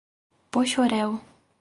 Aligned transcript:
Poxoréu 0.53 1.11